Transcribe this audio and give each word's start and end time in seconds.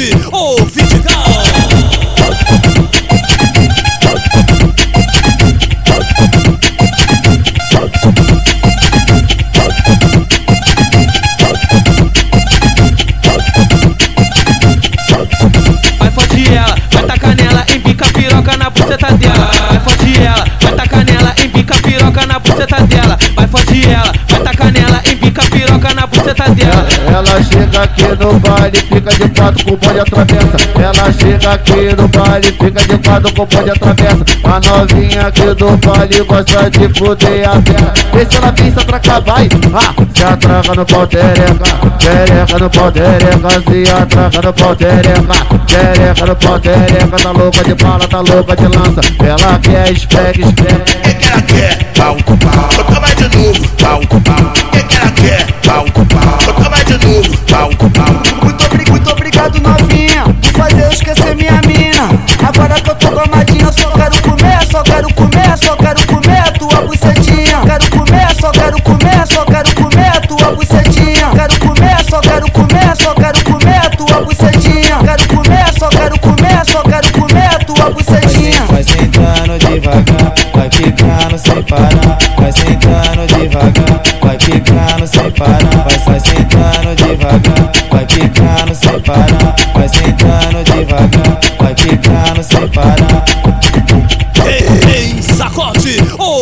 shit. 0.00 0.14
Oh, 0.32 0.69
Ela 27.06 27.42
chega 27.42 27.82
aqui 27.82 28.08
no 28.18 28.38
baile, 28.40 28.76
fica 28.76 29.10
de 29.10 29.28
quatro 29.30 29.64
com 29.64 29.72
o 29.72 29.76
bonde 29.76 30.00
atravessa. 30.00 30.56
Ela 30.74 31.12
chega 31.12 31.52
aqui 31.52 31.96
no 31.96 32.08
baile, 32.08 32.46
fica 32.46 32.80
de 32.80 32.98
quatro 32.98 33.34
com 33.34 33.42
o 33.42 33.46
bonde 33.46 33.70
atravessa. 33.70 34.24
A 34.44 34.60
novinha 34.60 35.26
aqui 35.26 35.54
do 35.54 35.76
baile 35.76 36.22
gosta 36.22 36.70
de 36.70 36.98
fuder 36.98 37.48
a 37.48 37.62
terra. 37.62 37.94
Deixa 38.12 38.38
ela 38.38 38.52
pensa 38.52 38.84
pra 38.84 39.00
vai, 39.20 39.48
ah, 39.74 39.94
se 40.14 40.24
atraca 40.24 40.74
no 40.74 40.86
pau 40.86 41.06
tereca, 41.06 41.64
tereca 41.98 42.58
no 42.58 42.70
pau 42.70 42.92
tereca, 42.92 43.50
se 43.50 43.90
atraca 43.90 44.42
no 44.42 44.52
pau 44.52 44.76
tereca, 44.76 45.22
tereca 45.66 46.26
no 46.26 46.36
pau 46.36 46.60
tereca, 46.60 47.16
tá 47.22 47.30
louca 47.30 47.64
de 47.64 47.74
bala, 47.74 48.08
tá 48.08 48.20
louca 48.20 48.56
de 48.56 48.66
lança. 48.66 49.00
Ela 49.18 49.58
quer 49.58 49.92
esfregue. 49.92 50.44
O 50.44 50.52
que 50.52 51.14
que 51.14 51.28
ela 51.28 51.42
quer? 51.42 51.92
Pau 51.96 52.16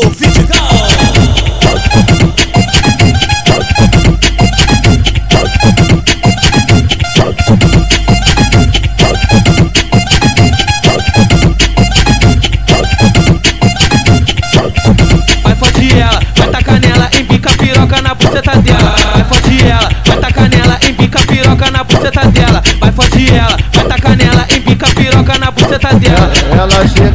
Feel 0.00 0.27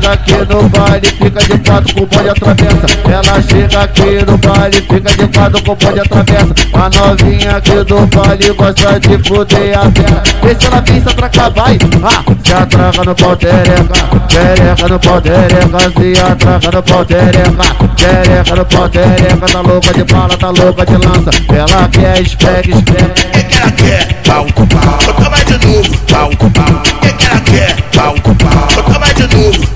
chega 0.04 0.12
aqui 0.12 0.34
no 0.54 0.70
baile, 0.70 1.08
fica 1.08 1.40
de 1.40 1.58
quatro 1.60 1.94
com 1.94 2.02
o 2.02 2.06
bonde 2.06 2.30
atravessa. 2.30 2.86
Ela 3.06 3.42
chega 3.42 3.82
aqui 3.84 4.26
no 4.26 4.38
baile, 4.38 4.76
fica 4.76 5.00
de 5.00 5.28
quatro 5.28 5.64
com 5.64 5.72
o 5.72 5.76
bonde 5.76 6.00
atravessa. 6.02 6.54
A 6.74 6.90
novinha 6.90 7.58
aqui 7.58 7.84
do 7.86 8.08
baile 8.08 8.54
gosta 8.54 9.00
de 9.00 9.18
fuder 9.24 9.80
a 9.80 9.92
terra. 9.92 10.24
Deixa 10.42 10.68
ela 10.68 10.82
pensa 10.82 11.14
pra 11.14 11.50
vai, 11.50 11.78
ah, 12.04 12.24
se 12.44 12.54
atraca 12.54 13.04
no 13.04 13.16
pau 13.16 13.36
tereca, 13.36 13.94
tereca 14.28 14.88
no 14.90 15.00
pau 15.00 15.22
tereca, 15.22 15.80
se 15.80 16.22
atraca 16.22 16.72
no 16.72 16.84
pau 16.84 17.06
tereca, 17.06 17.64
tereca 17.98 18.56
no 18.56 18.66
pau 18.66 18.90
tereca, 18.90 19.48
tá 19.48 19.62
louca 19.62 19.94
de 19.94 20.04
bala, 20.04 20.38
tá 20.38 20.50
louca 20.50 20.86
de 20.86 20.94
lança. 20.94 21.30
Ela 21.50 21.88
quer 21.90 22.22
esfregue, 22.22 22.72
esfregue. 22.72 23.43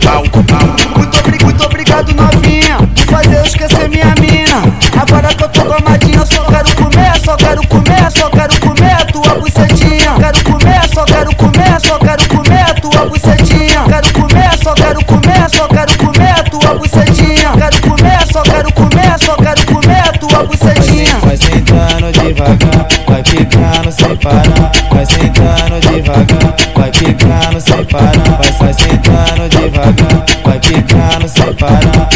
Pau 0.08 0.24
pau. 0.24 0.76
Muito, 0.96 1.20
obri- 1.20 1.44
muito 1.44 1.64
obrigado, 1.66 2.14
novinha, 2.14 2.78
por 2.78 3.06
fazer 3.08 3.40
eu 3.40 3.44
esquecer 3.44 3.90
minha 3.90 4.14
mina. 4.22 4.64
Agora 5.02 5.28
que 5.34 5.44
eu 5.44 5.50
tô 5.50 5.64
gomadinha, 5.66 6.26
só 6.26 6.44
quero 6.46 6.76
comer, 6.76 7.20
só 7.26 7.36
quero 7.36 7.68
comer, 7.68 8.12
só 8.12 8.30
quero 8.30 8.60
comer 8.62 8.92
a 8.94 9.06
tua 9.06 9.36
bucetinha. 9.36 10.14
Quero 10.18 10.44
comer, 10.46 10.88
só 10.94 11.04
quero 11.04 11.36
comer, 11.36 11.80
só 11.86 12.00
quero 12.00 12.28
comer 12.30 12.62
a 12.62 12.74
tua 12.76 13.06
bucetinha. 13.06 13.84
Quero 13.88 14.14
comer, 14.14 14.58
só 14.64 14.74
quero 14.74 15.06
comer, 15.06 15.50
só 15.54 15.68
quero 15.68 15.98
comer 15.98 16.32
a 16.40 16.44
tua 16.44 16.74
bucetinha. 16.76 17.52
Quero 17.58 17.82
comer, 17.82 18.28
só 18.32 18.42
quero 18.44 18.74
comer, 18.74 19.20
só 19.20 19.36
quero 19.36 19.66
comer 19.66 20.00
a 20.08 20.12
tua 20.14 20.44
bucetinha. 20.46 21.18
Vai 21.22 21.38
sentando 21.38 22.12
devagar, 22.14 22.88
vai 23.08 23.24
quicando 23.24 23.92
sem 23.92 24.16
parar. 24.18 24.57
Vai 24.98 25.06
sentando 25.06 25.80
devagar, 25.80 26.56
vai 26.76 26.90
quicando 26.90 27.62
sem 27.62 27.86
parar. 27.86 28.42
Vai, 28.58 28.74
sentando 28.74 29.48
devagar, 29.48 30.26
vai 30.44 30.60
quicando 30.60 31.28
sem 31.28 31.54
parar. 31.54 32.07